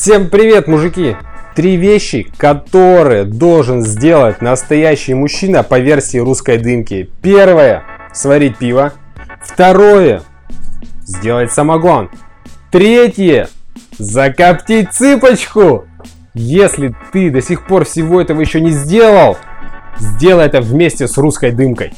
[0.00, 1.14] Всем привет, мужики!
[1.54, 7.10] Три вещи, которые должен сделать настоящий мужчина по версии русской дымки.
[7.20, 7.82] Первое–
[8.14, 8.94] сварить пиво.
[9.42, 10.22] Второе–
[11.02, 12.08] сделать самогон.
[12.70, 13.50] Третье–
[13.98, 15.84] закоптить цыпочку.
[16.32, 19.36] Если ты до сих пор всего этого еще не сделал,
[19.98, 21.92] сделай это вместе с русской дымкой.